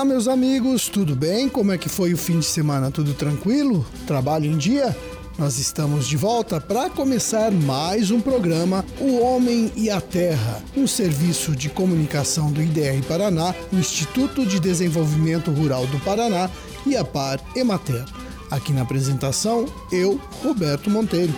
Olá, 0.00 0.06
meus 0.06 0.28
amigos, 0.28 0.88
tudo 0.88 1.14
bem? 1.14 1.46
Como 1.46 1.72
é 1.72 1.76
que 1.76 1.86
foi 1.86 2.14
o 2.14 2.16
fim 2.16 2.38
de 2.38 2.46
semana? 2.46 2.90
Tudo 2.90 3.12
tranquilo? 3.12 3.84
Trabalho 4.06 4.46
em 4.46 4.56
dia? 4.56 4.96
Nós 5.38 5.58
estamos 5.58 6.08
de 6.08 6.16
volta 6.16 6.58
para 6.58 6.88
começar 6.88 7.52
mais 7.52 8.10
um 8.10 8.18
programa 8.18 8.82
O 8.98 9.20
Homem 9.20 9.70
e 9.76 9.90
a 9.90 10.00
Terra, 10.00 10.62
um 10.74 10.86
serviço 10.86 11.54
de 11.54 11.68
comunicação 11.68 12.50
do 12.50 12.62
IDR 12.62 13.04
Paraná, 13.06 13.54
Instituto 13.70 14.46
de 14.46 14.58
Desenvolvimento 14.58 15.50
Rural 15.50 15.86
do 15.88 16.00
Paraná 16.00 16.48
e 16.86 16.96
a 16.96 17.04
Par 17.04 17.38
Emater. 17.54 18.06
Aqui 18.50 18.72
na 18.72 18.80
apresentação, 18.80 19.66
eu, 19.92 20.18
Roberto 20.42 20.88
Monteiro. 20.88 21.34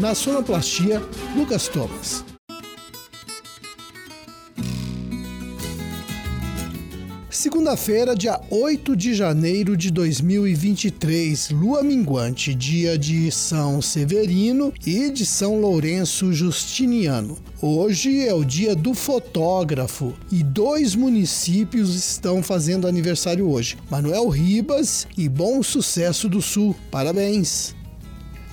Na 0.00 0.14
sonoplastia, 0.14 1.02
Lucas 1.36 1.68
Thomas. 1.68 2.24
Segunda-feira, 7.38 8.16
dia 8.16 8.40
8 8.50 8.96
de 8.96 9.14
janeiro 9.14 9.76
de 9.76 9.92
2023, 9.92 11.50
lua 11.50 11.84
minguante, 11.84 12.52
dia 12.52 12.98
de 12.98 13.30
São 13.30 13.80
Severino 13.80 14.74
e 14.84 15.08
de 15.08 15.24
São 15.24 15.60
Lourenço 15.60 16.32
Justiniano. 16.32 17.38
Hoje 17.62 18.26
é 18.26 18.34
o 18.34 18.42
dia 18.42 18.74
do 18.74 18.92
fotógrafo 18.92 20.14
e 20.32 20.42
dois 20.42 20.96
municípios 20.96 21.94
estão 21.94 22.42
fazendo 22.42 22.88
aniversário 22.88 23.48
hoje: 23.48 23.76
Manuel 23.88 24.28
Ribas 24.28 25.06
e 25.16 25.28
Bom 25.28 25.62
Sucesso 25.62 26.28
do 26.28 26.42
Sul. 26.42 26.74
Parabéns! 26.90 27.77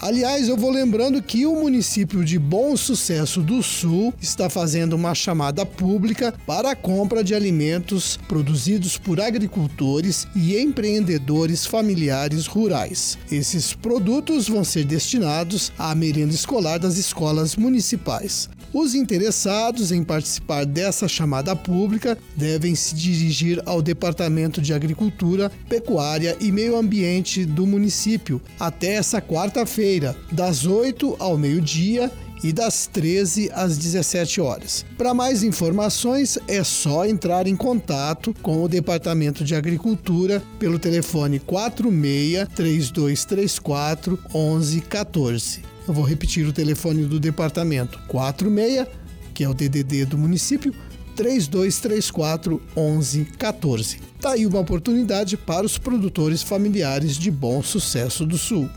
Aliás, 0.02 0.49
eu 0.49 0.58
vou 0.58 0.72
lembrando 0.72 1.22
que 1.22 1.45
o 1.45 1.55
município 1.55 2.23
de 2.23 2.38
Bom 2.38 2.76
Sucesso 2.76 3.41
do 3.41 3.63
Sul 3.63 4.13
está 4.21 4.49
fazendo 4.49 4.94
uma 4.94 5.16
chamada 5.16 5.66
pública 5.66 6.34
para 6.45 6.71
a 6.71 6.76
compra 6.76 7.24
de 7.24 7.34
alimentos 7.34 8.20
produzidos 8.27 8.98
por 8.98 9.21
agricultores 9.21 10.27
e 10.35 10.57
empreendedores 10.60 11.65
familiares 11.65 12.46
rurais. 12.46 13.18
Esses 13.32 13.74
produtos 13.74 14.49
vão 14.49 14.63
ser 14.63 14.84
destinados 14.84 15.71
à 15.77 15.96
merenda 15.96 16.34
escolar 16.34 16.77
das 16.77 16.98
escolas 16.98 17.55
municipais. 17.55 18.49
Os 18.76 18.93
interessados 18.93 19.93
em 19.93 20.04
participar 20.04 20.65
dessa 20.65 21.07
chamada 21.07 21.55
pública 21.55 22.18
devem 22.35 22.76
se 22.76 22.93
dirigir 22.93 23.63
ao 23.65 23.81
Departamento 23.81 24.62
de 24.62 24.73
Agricultura, 24.73 25.49
Pecuária 25.70 26.35
e 26.41 26.51
Meio 26.51 26.76
Ambiente 26.76 27.46
do 27.46 27.65
município 27.65 28.41
até 28.59 28.96
essa 28.96 29.21
quarta-feira, 29.21 30.13
das 30.29 30.65
8 30.65 31.15
ao 31.20 31.37
meio-dia 31.37 32.12
e 32.43 32.51
das 32.51 32.85
13 32.85 33.49
às 33.53 33.77
17 33.77 34.41
horas. 34.41 34.85
Para 34.98 35.13
mais 35.13 35.41
informações 35.41 36.37
é 36.46 36.62
só 36.62 37.05
entrar 37.05 37.48
em 37.48 37.55
contato 37.55 38.35
com 38.41 38.62
o 38.62 38.68
Departamento 38.68 39.46
de 39.46 39.55
Agricultura 39.55 40.43
pelo 40.59 40.77
telefone 40.77 41.40
46 41.40 42.49
3234 42.53 44.20
1114. 44.34 45.74
Eu 45.88 45.94
vou 45.94 46.04
repetir 46.04 46.48
o 46.48 46.54
telefone 46.54 47.05
do 47.05 47.20
departamento: 47.20 48.00
46, 48.08 48.88
que 49.34 49.44
é 49.44 49.50
o 49.50 49.54
DDD 49.54 50.05
do 50.05 50.18
município, 50.18 50.74
3234 51.16 52.62
1114. 52.76 54.00
Tá 54.20 54.32
aí 54.32 54.46
uma 54.46 54.60
oportunidade 54.60 55.38
para 55.38 55.66
os 55.66 55.77
produtores 55.77 56.42
familiares 56.42 57.16
de 57.16 57.30
Bom 57.30 57.62
Sucesso 57.62 58.26
do 58.26 58.38
Sul. 58.38 58.70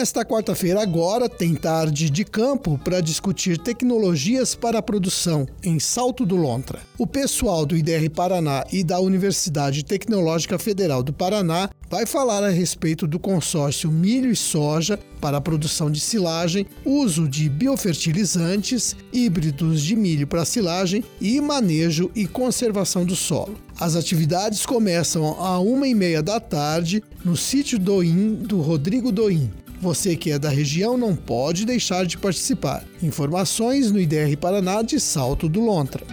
Nesta 0.00 0.24
quarta-feira, 0.24 0.80
agora, 0.80 1.28
tem 1.28 1.54
tarde 1.54 2.08
de 2.08 2.24
campo 2.24 2.78
para 2.82 3.02
discutir 3.02 3.58
tecnologias 3.58 4.54
para 4.54 4.78
a 4.78 4.82
produção 4.82 5.46
em 5.62 5.78
Salto 5.78 6.24
do 6.24 6.36
Lontra. 6.36 6.78
O 6.96 7.06
pessoal 7.06 7.66
do 7.66 7.76
IDR 7.76 8.08
Paraná 8.08 8.64
e 8.72 8.82
da 8.82 8.98
Universidade 8.98 9.84
Tecnológica 9.84 10.58
Federal 10.58 11.02
do 11.02 11.12
Paraná 11.12 11.68
vai 11.90 12.06
falar 12.06 12.42
a 12.42 12.48
respeito 12.48 13.06
do 13.06 13.18
consórcio 13.18 13.90
milho 13.90 14.30
e 14.30 14.36
soja 14.36 14.98
para 15.20 15.36
a 15.36 15.40
produção 15.40 15.90
de 15.90 16.00
silagem, 16.00 16.66
uso 16.82 17.28
de 17.28 17.50
biofertilizantes, 17.50 18.96
híbridos 19.12 19.82
de 19.82 19.94
milho 19.94 20.26
para 20.26 20.46
silagem 20.46 21.04
e 21.20 21.38
manejo 21.42 22.10
e 22.14 22.26
conservação 22.26 23.04
do 23.04 23.14
solo. 23.14 23.54
As 23.78 23.96
atividades 23.96 24.64
começam 24.64 25.26
a 25.38 25.58
uma 25.58 25.86
e 25.86 25.94
meia 25.94 26.22
da 26.22 26.40
tarde 26.40 27.02
no 27.22 27.36
sítio 27.36 27.78
Doim 27.78 28.36
do 28.36 28.62
Rodrigo 28.62 29.12
Doim. 29.12 29.50
Você 29.80 30.14
que 30.14 30.30
é 30.30 30.38
da 30.38 30.50
região 30.50 30.98
não 30.98 31.16
pode 31.16 31.64
deixar 31.64 32.04
de 32.04 32.18
participar. 32.18 32.84
Informações 33.02 33.90
no 33.90 33.98
IDR 33.98 34.36
Paraná 34.38 34.82
de 34.82 35.00
Salto 35.00 35.48
do 35.48 35.60
Lontra. 35.60 36.04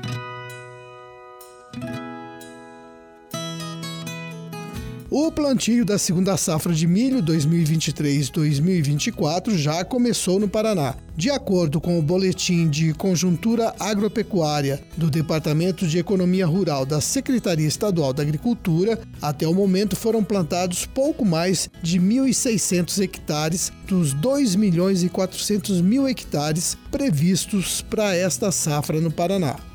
Plantio 5.37 5.85
da 5.85 5.97
segunda 5.99 6.35
safra 6.35 6.73
de 6.73 6.87
milho 6.87 7.21
2023-2024 7.21 9.55
já 9.55 9.85
começou 9.85 10.39
no 10.39 10.49
Paraná. 10.49 10.95
De 11.15 11.29
acordo 11.29 11.79
com 11.79 11.99
o 11.99 12.01
boletim 12.01 12.67
de 12.67 12.91
conjuntura 12.95 13.71
agropecuária 13.79 14.81
do 14.97 15.11
Departamento 15.11 15.85
de 15.85 15.99
Economia 15.99 16.47
Rural 16.47 16.87
da 16.87 16.99
Secretaria 16.99 17.67
Estadual 17.67 18.13
da 18.13 18.23
Agricultura, 18.23 18.99
até 19.21 19.47
o 19.47 19.53
momento 19.53 19.95
foram 19.95 20.23
plantados 20.23 20.87
pouco 20.87 21.23
mais 21.23 21.69
de 21.83 21.99
1.600 21.99 23.03
hectares 23.03 23.71
dos 23.87 24.13
2 24.13 24.55
milhões 24.55 25.03
e 25.03 25.09
400 25.09 25.81
mil 25.81 26.07
hectares 26.07 26.75
previstos 26.89 27.83
para 27.83 28.15
esta 28.15 28.51
safra 28.51 28.99
no 28.99 29.11
Paraná. 29.11 29.66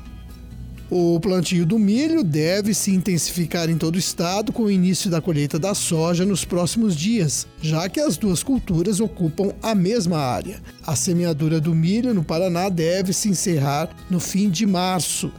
O 0.89 1.19
plantio 1.19 1.65
do 1.65 1.79
milho 1.79 2.23
deve 2.23 2.73
se 2.73 2.91
intensificar 2.91 3.69
em 3.69 3.77
todo 3.77 3.95
o 3.95 3.99
estado 3.99 4.51
com 4.51 4.63
o 4.63 4.71
início 4.71 5.09
da 5.09 5.21
colheita 5.21 5.57
da 5.57 5.73
soja 5.73 6.25
nos 6.25 6.45
próximos 6.45 6.95
dias, 6.95 7.47
já 7.61 7.87
que 7.89 7.99
as 7.99 8.17
duas 8.17 8.43
culturas 8.43 8.99
ocupam 8.99 9.53
a 9.61 9.73
mesma 9.73 10.19
área. 10.19 10.61
A 10.85 10.95
semeadura 10.95 11.59
do 11.59 11.73
milho 11.73 12.13
no 12.13 12.23
Paraná 12.23 12.69
deve 12.69 13.13
se 13.13 13.29
encerrar 13.29 13.89
no 14.09 14.19
fim 14.19 14.49
de 14.49 14.65
março. 14.65 15.31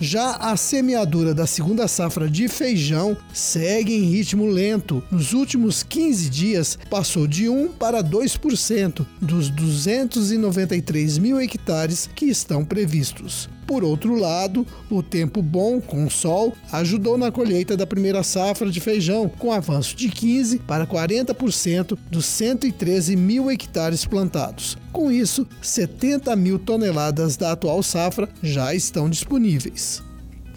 Já 0.00 0.36
a 0.36 0.56
semeadura 0.56 1.34
da 1.34 1.46
segunda 1.46 1.86
safra 1.86 2.28
de 2.28 2.48
feijão 2.48 3.14
segue 3.34 3.94
em 3.94 4.04
ritmo 4.04 4.46
lento. 4.46 5.02
Nos 5.10 5.34
últimos 5.34 5.82
15 5.82 6.30
dias, 6.30 6.78
passou 6.88 7.26
de 7.26 7.50
1 7.50 7.72
para 7.72 8.02
2% 8.02 9.06
dos 9.20 9.50
293 9.50 11.18
mil 11.18 11.38
hectares 11.38 12.08
que 12.14 12.24
estão 12.24 12.64
previstos. 12.64 13.48
Por 13.70 13.84
outro 13.84 14.16
lado, 14.16 14.66
o 14.90 15.00
tempo 15.00 15.40
bom 15.40 15.80
com 15.80 16.10
sol 16.10 16.52
ajudou 16.72 17.16
na 17.16 17.30
colheita 17.30 17.76
da 17.76 17.86
primeira 17.86 18.24
safra 18.24 18.68
de 18.68 18.80
feijão, 18.80 19.28
com 19.28 19.52
avanço 19.52 19.94
de 19.94 20.08
15 20.08 20.58
para 20.58 20.84
40% 20.84 21.96
dos 22.10 22.26
113 22.26 23.14
mil 23.14 23.48
hectares 23.48 24.04
plantados. 24.04 24.76
Com 24.90 25.08
isso, 25.08 25.46
70 25.62 26.34
mil 26.34 26.58
toneladas 26.58 27.36
da 27.36 27.52
atual 27.52 27.80
safra 27.80 28.28
já 28.42 28.74
estão 28.74 29.08
disponíveis. 29.08 30.02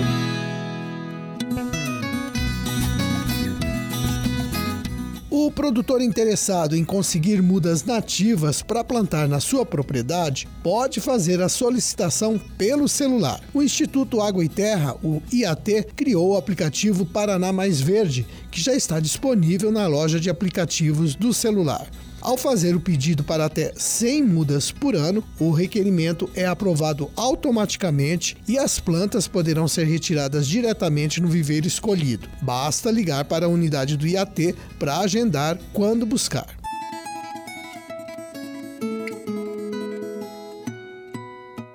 O 5.49 5.51
produtor 5.51 6.01
interessado 6.01 6.75
em 6.75 6.83
conseguir 6.83 7.41
mudas 7.41 7.83
nativas 7.83 8.61
para 8.61 8.83
plantar 8.83 9.27
na 9.27 9.39
sua 9.39 9.65
propriedade 9.65 10.47
pode 10.61 10.99
fazer 10.99 11.41
a 11.41 11.47
solicitação 11.47 12.37
pelo 12.57 12.89
celular. 12.89 13.41
O 13.53 13.63
Instituto 13.63 14.21
Água 14.21 14.43
e 14.43 14.49
Terra, 14.49 14.97
o 15.01 15.21
IAT, 15.31 15.87
criou 15.95 16.33
o 16.33 16.37
aplicativo 16.37 17.05
Paraná 17.05 17.53
Mais 17.53 17.79
Verde, 17.79 18.27
que 18.51 18.61
já 18.61 18.75
está 18.75 18.99
disponível 18.99 19.71
na 19.71 19.87
loja 19.87 20.19
de 20.19 20.29
aplicativos 20.29 21.15
do 21.15 21.33
celular. 21.33 21.87
Ao 22.21 22.35
fazer 22.35 22.75
o 22.75 22.81
pedido 22.81 23.23
para 23.23 23.45
até 23.45 23.71
100 23.75 24.23
mudas 24.23 24.71
por 24.71 24.93
ano, 24.95 25.23
o 25.39 25.51
requerimento 25.51 26.29
é 26.35 26.45
aprovado 26.45 27.09
automaticamente 27.15 28.35
e 28.47 28.57
as 28.57 28.77
plantas 28.77 29.27
poderão 29.27 29.67
ser 29.67 29.85
retiradas 29.85 30.45
diretamente 30.45 31.21
no 31.21 31.29
viveiro 31.29 31.65
escolhido. 31.65 32.27
Basta 32.41 32.91
ligar 32.91 33.23
para 33.23 33.45
a 33.45 33.49
unidade 33.49 33.95
do 33.95 34.05
IAT 34.05 34.53
para 34.77 34.99
agendar 34.99 35.57
quando 35.71 36.05
buscar. 36.05 36.59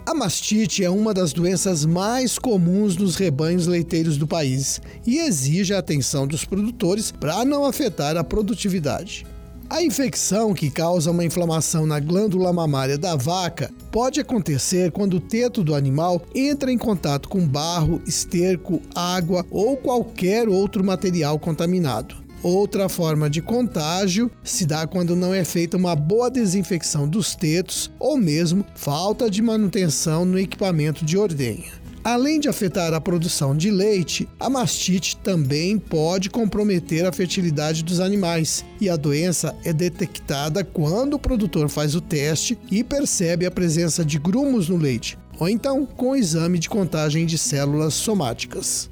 A 0.06 0.14
mastite 0.14 0.85
é 0.85 0.91
uma 0.91 1.14
das 1.14 1.32
doenças 1.32 1.85
mais 1.85 2.38
comuns 2.38 2.96
nos 2.96 3.17
rebanhos 3.17 3.67
leiteiros 3.67 4.19
do 4.19 4.26
país 4.26 4.81
e 5.06 5.19
exige 5.19 5.73
a 5.73 5.79
atenção 5.79 6.26
dos 6.26 6.44
produtores 6.44 7.11
para 7.11 7.44
não 7.44 7.64
afetar 7.64 8.17
a 8.17 8.23
produtividade. 8.23 9.26
A 9.69 9.82
infecção 9.82 10.52
que 10.52 10.70
causa 10.70 11.11
uma 11.11 11.25
inflamação 11.25 11.87
na 11.87 11.99
glândula 11.99 12.52
mamária 12.52 12.99
da 12.99 13.16
vaca 13.16 13.70
pode 13.90 14.20
acontecer 14.20 14.93
quando 14.93 15.14
o 15.14 15.20
teto 15.20 15.64
do 15.64 15.75
animal 15.75 16.22
entra 16.34 16.70
em 16.70 16.76
contato 16.76 17.28
com 17.28 17.46
barro, 17.49 18.00
esterco, 18.06 18.81
água 18.94 19.44
ou 19.50 19.76
qualquer 19.76 20.49
outro 20.49 20.84
material 20.84 21.38
contaminado. 21.38 22.14
Outra 22.43 22.90
forma 22.90 23.31
de 23.31 23.40
contágio 23.40 24.31
se 24.44 24.66
dá 24.66 24.87
quando 24.87 25.16
não 25.16 25.32
é 25.32 25.44
feita 25.44 25.78
uma 25.78 25.96
boa 25.96 26.31
desinfecção 26.31 27.08
dos 27.08 27.34
tetos 27.34 27.90
ou 27.99 28.19
mesmo 28.19 28.67
falta 28.75 29.31
de 29.31 29.40
manutenção 29.40 30.26
no 30.26 30.38
equipamento 30.38 31.06
de 31.06 31.17
ordenha. 31.17 31.83
Além 32.04 32.38
de 32.38 32.50
afetar 32.50 32.92
a 32.92 33.00
produção 33.00 33.56
de 33.56 33.70
leite, 33.70 34.28
a 34.38 34.50
mastite 34.50 35.16
também 35.16 35.78
pode 35.78 36.28
comprometer 36.28 37.06
a 37.06 37.12
fertilidade 37.12 37.82
dos 37.82 37.98
animais, 37.98 38.62
e 38.78 38.90
a 38.90 38.96
doença 38.96 39.56
é 39.64 39.72
detectada 39.72 40.62
quando 40.62 41.14
o 41.14 41.18
produtor 41.18 41.70
faz 41.70 41.94
o 41.94 42.02
teste 42.02 42.58
e 42.70 42.84
percebe 42.84 43.46
a 43.46 43.50
presença 43.50 44.04
de 44.04 44.18
grumos 44.18 44.68
no 44.68 44.76
leite, 44.76 45.16
ou 45.40 45.48
então 45.48 45.86
com 45.86 46.10
o 46.10 46.16
exame 46.16 46.58
de 46.58 46.68
contagem 46.68 47.24
de 47.24 47.38
células 47.38 47.94
somáticas. 47.94 48.90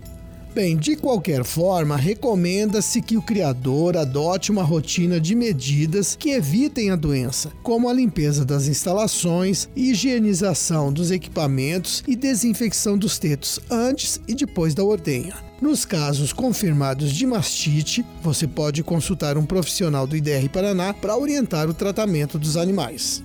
Bem, 0.54 0.76
de 0.76 0.96
qualquer 0.96 1.44
forma, 1.44 1.96
recomenda-se 1.96 3.00
que 3.00 3.16
o 3.16 3.22
criador 3.22 3.96
adote 3.96 4.52
uma 4.52 4.62
rotina 4.62 5.18
de 5.18 5.34
medidas 5.34 6.14
que 6.14 6.28
evitem 6.28 6.90
a 6.90 6.96
doença, 6.96 7.50
como 7.62 7.88
a 7.88 7.92
limpeza 7.92 8.44
das 8.44 8.66
instalações, 8.66 9.66
higienização 9.74 10.92
dos 10.92 11.10
equipamentos 11.10 12.04
e 12.06 12.14
desinfecção 12.14 12.98
dos 12.98 13.18
tetos 13.18 13.60
antes 13.70 14.20
e 14.28 14.34
depois 14.34 14.74
da 14.74 14.84
ordenha. 14.84 15.34
Nos 15.58 15.86
casos 15.86 16.34
confirmados 16.34 17.12
de 17.12 17.26
mastite, 17.26 18.04
você 18.22 18.46
pode 18.46 18.82
consultar 18.82 19.38
um 19.38 19.46
profissional 19.46 20.06
do 20.06 20.16
IDR 20.16 20.50
Paraná 20.52 20.92
para 20.92 21.16
orientar 21.16 21.70
o 21.70 21.72
tratamento 21.72 22.38
dos 22.38 22.58
animais. 22.58 23.22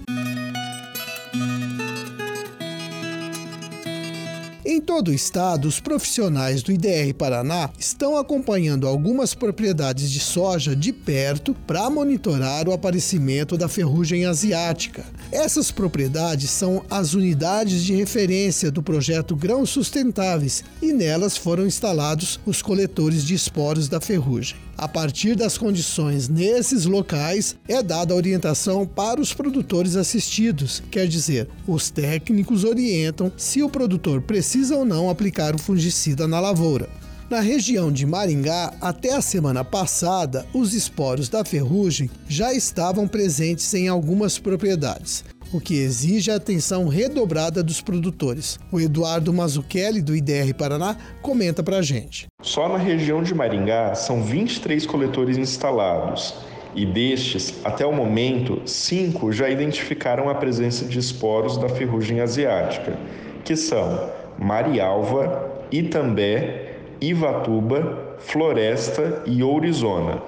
Todo 4.98 5.10
o 5.10 5.14
estado, 5.14 5.68
os 5.68 5.80
profissionais 5.80 6.64
do 6.64 6.72
IDR 6.72 7.14
Paraná 7.16 7.70
estão 7.78 8.18
acompanhando 8.18 8.88
algumas 8.88 9.36
propriedades 9.36 10.10
de 10.10 10.20
soja 10.20 10.76
de 10.76 10.92
perto 10.92 11.54
para 11.68 11.88
monitorar 11.88 12.68
o 12.68 12.74
aparecimento 12.74 13.56
da 13.56 13.68
ferrugem 13.68 14.26
asiática. 14.26 15.06
Essas 15.32 15.70
propriedades 15.70 16.50
são 16.50 16.84
as 16.90 17.14
unidades 17.14 17.84
de 17.84 17.94
referência 17.94 18.72
do 18.72 18.82
projeto 18.82 19.36
Grãos 19.36 19.70
Sustentáveis 19.70 20.64
e 20.82 20.92
nelas 20.92 21.38
foram 21.38 21.68
instalados 21.68 22.40
os 22.44 22.64
coletores 22.64 23.24
de 23.24 23.36
esporos 23.36 23.88
da 23.88 24.02
ferrugem. 24.02 24.67
A 24.78 24.88
partir 24.88 25.36
das 25.36 25.58
condições 25.58 26.30
nesses 26.30 26.86
locais, 26.86 27.56
é 27.68 27.82
dada 27.82 28.14
a 28.14 28.16
orientação 28.18 28.86
para 28.86 29.20
os 29.20 29.34
produtores 29.34 29.96
assistidos, 29.96 30.84
quer 30.92 31.08
dizer, 31.08 31.48
os 31.68 31.90
técnicos 31.90 32.64
orientam 32.64 33.32
se 33.36 33.64
o 33.64 33.70
produtor 33.70 34.22
precisa 34.22 34.76
ou 34.76 34.86
não 34.86 35.10
aplicar 35.10 35.56
o 35.56 35.58
fungicida 35.58 36.28
na 36.28 36.40
lavoura. 36.40 36.88
Na 37.28 37.40
região 37.40 37.92
de 37.92 38.06
Maringá, 38.06 38.72
até 38.80 39.14
a 39.16 39.22
semana 39.22 39.64
passada, 39.64 40.46
os 40.54 40.76
esporos 40.76 41.28
da 41.28 41.44
ferrugem 41.44 42.10
já 42.30 42.54
estavam 42.54 43.08
presentes 43.08 43.74
em 43.74 43.88
algumas 43.88 44.38
propriedades 44.38 45.26
o 45.52 45.62
que 45.62 45.76
exige 45.76 46.32
a 46.32 46.36
atenção 46.36 46.88
redobrada 46.88 47.64
dos 47.64 47.82
produtores. 47.82 48.60
O 48.72 48.80
Eduardo 48.80 49.34
Mazzucchelli, 49.34 50.02
do 50.02 50.16
IDR 50.16 50.54
Paraná, 50.58 50.96
comenta 51.22 51.64
para 51.64 51.78
a 51.78 51.82
gente. 51.82 52.28
Só 52.42 52.68
na 52.68 52.78
região 52.78 53.24
de 53.24 53.34
Maringá 53.34 53.96
são 53.96 54.24
23 54.24 54.86
coletores 54.86 55.38
instalados. 55.38 56.34
E 56.76 56.86
destes, 56.86 57.56
até 57.64 57.86
o 57.86 57.92
momento, 57.92 58.62
cinco 58.66 59.32
já 59.32 59.50
identificaram 59.50 60.30
a 60.30 60.36
presença 60.36 60.86
de 60.86 61.00
esporos 61.00 61.58
da 61.58 61.68
ferrugem 61.70 62.20
asiática, 62.20 62.98
que 63.44 63.56
são 63.56 64.12
Marialva, 64.38 65.66
Itambé, 65.72 66.76
Ivatuba, 67.02 68.16
Floresta 68.20 69.24
e 69.26 69.42
Ourizona. 69.42 70.22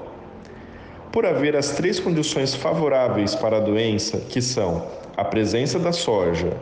Por 1.12 1.26
haver 1.26 1.56
as 1.56 1.72
três 1.72 2.00
condições 2.00 2.54
favoráveis 2.54 3.36
para 3.36 3.58
a 3.58 3.60
doença, 3.60 4.18
que 4.18 4.42
são 4.42 4.88
a 5.20 5.26
presença 5.26 5.78
da 5.78 5.92
soja, 5.92 6.54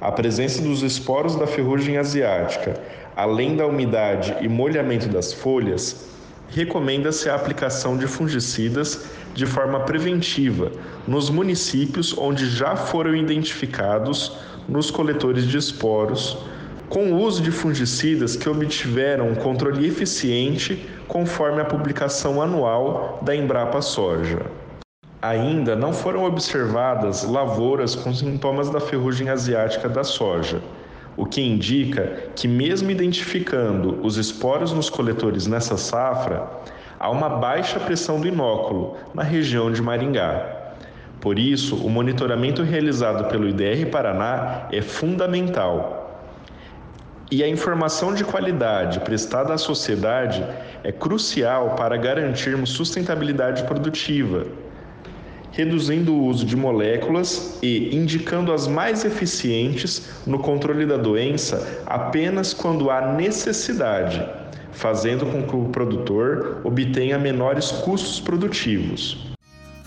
a 0.00 0.12
presença 0.12 0.62
dos 0.62 0.84
esporos 0.84 1.34
da 1.34 1.48
ferrugem 1.48 1.96
asiática, 1.96 2.80
além 3.16 3.56
da 3.56 3.66
umidade 3.66 4.36
e 4.40 4.48
molhamento 4.48 5.08
das 5.08 5.32
folhas, 5.32 6.06
recomenda-se 6.48 7.28
a 7.28 7.34
aplicação 7.34 7.96
de 7.96 8.06
fungicidas 8.06 9.06
de 9.34 9.44
forma 9.46 9.80
preventiva 9.80 10.70
nos 11.08 11.28
municípios 11.28 12.16
onde 12.16 12.48
já 12.48 12.76
foram 12.76 13.16
identificados 13.16 14.38
nos 14.68 14.92
coletores 14.92 15.48
de 15.48 15.58
esporos, 15.58 16.38
com 16.88 17.14
o 17.14 17.20
uso 17.20 17.42
de 17.42 17.50
fungicidas 17.50 18.36
que 18.36 18.48
obtiveram 18.48 19.30
um 19.30 19.34
controle 19.34 19.88
eficiente 19.88 20.88
conforme 21.08 21.60
a 21.60 21.64
publicação 21.64 22.40
anual 22.40 23.18
da 23.22 23.34
Embrapa 23.34 23.82
Soja 23.82 24.53
ainda 25.24 25.74
não 25.74 25.90
foram 25.90 26.24
observadas 26.24 27.24
lavouras 27.24 27.94
com 27.94 28.12
sintomas 28.12 28.68
da 28.68 28.78
ferrugem 28.78 29.30
asiática 29.30 29.88
da 29.88 30.04
soja, 30.04 30.60
o 31.16 31.24
que 31.24 31.40
indica 31.40 32.28
que, 32.36 32.46
mesmo 32.46 32.90
identificando 32.90 34.00
os 34.02 34.18
esporos 34.18 34.70
nos 34.72 34.90
coletores 34.90 35.46
nessa 35.46 35.78
safra, 35.78 36.46
há 37.00 37.08
uma 37.08 37.30
baixa 37.30 37.80
pressão 37.80 38.20
do 38.20 38.28
inóculo 38.28 38.98
na 39.14 39.22
região 39.22 39.72
de 39.72 39.80
Maringá. 39.80 40.44
Por 41.22 41.38
isso, 41.38 41.76
o 41.76 41.88
monitoramento 41.88 42.62
realizado 42.62 43.24
pelo 43.30 43.48
IDR 43.48 43.86
Paraná 43.90 44.68
é 44.70 44.82
fundamental. 44.82 46.20
E 47.30 47.42
a 47.42 47.48
informação 47.48 48.12
de 48.12 48.24
qualidade 48.24 49.00
prestada 49.00 49.54
à 49.54 49.58
sociedade 49.58 50.44
é 50.82 50.92
crucial 50.92 51.70
para 51.76 51.96
garantirmos 51.96 52.68
sustentabilidade 52.68 53.64
produtiva 53.64 54.44
reduzindo 55.54 56.12
o 56.12 56.26
uso 56.26 56.44
de 56.44 56.56
moléculas 56.56 57.58
e 57.62 57.94
indicando 57.94 58.52
as 58.52 58.66
mais 58.66 59.04
eficientes 59.04 60.02
no 60.26 60.38
controle 60.38 60.84
da 60.84 60.96
doença 60.96 61.82
apenas 61.86 62.52
quando 62.52 62.90
há 62.90 63.12
necessidade, 63.12 64.24
fazendo 64.72 65.24
com 65.26 65.42
que 65.44 65.56
o 65.56 65.68
produtor 65.68 66.60
obtenha 66.64 67.18
menores 67.18 67.70
custos 67.70 68.20
produtivos. 68.20 69.34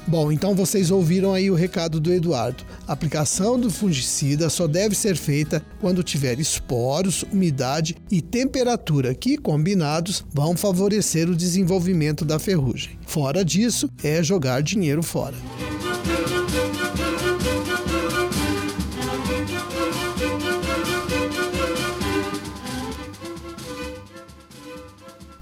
Bom, 0.08 0.32
então 0.32 0.56
vocês 0.56 0.90
ouviram 0.90 1.34
aí 1.34 1.52
o 1.52 1.56
recado 1.56 2.00
do 2.00 2.14
Eduardo. 2.14 2.64
A 2.88 2.94
aplicação 2.94 3.60
do 3.60 3.70
fungicida 3.70 4.50
só 4.50 4.66
deve 4.66 4.96
ser 4.96 5.18
feita 5.18 5.62
quando 5.82 6.02
tiver 6.02 6.40
esporos, 6.40 7.26
umidade 7.30 7.98
e 8.10 8.22
temperatura 8.22 9.14
que, 9.14 9.38
combinados, 9.38 10.24
vão 10.34 10.56
favorecer 10.56 11.30
o 11.30 11.36
desenvolvimento 11.36 12.24
da 12.24 12.40
ferrugem. 12.40 12.98
Fora 13.06 13.44
disso, 13.44 13.90
é 14.02 14.24
jogar 14.24 14.64
dinheiro 14.64 15.04
fora. 15.04 15.36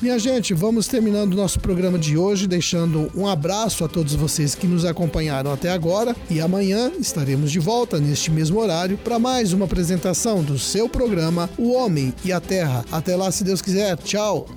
Minha 0.05 0.19
gente, 0.19 0.53
vamos 0.53 0.87
terminando 0.87 1.33
o 1.33 1.35
nosso 1.35 1.59
programa 1.59 1.97
de 1.97 2.15
hoje, 2.15 2.45
deixando 2.45 3.11
um 3.15 3.25
abraço 3.27 3.83
a 3.83 3.87
todos 3.87 4.13
vocês 4.13 4.53
que 4.53 4.67
nos 4.67 4.85
acompanharam 4.85 5.51
até 5.51 5.71
agora 5.71 6.15
e 6.29 6.39
amanhã 6.39 6.91
estaremos 6.99 7.51
de 7.51 7.57
volta 7.57 7.99
neste 7.99 8.29
mesmo 8.29 8.59
horário 8.59 8.99
para 8.99 9.17
mais 9.17 9.51
uma 9.51 9.65
apresentação 9.65 10.43
do 10.43 10.59
seu 10.59 10.87
programa 10.87 11.49
O 11.57 11.71
Homem 11.71 12.13
e 12.23 12.31
a 12.31 12.39
Terra. 12.39 12.85
Até 12.91 13.15
lá, 13.15 13.31
se 13.31 13.43
Deus 13.43 13.63
quiser. 13.63 13.97
Tchau. 13.97 14.47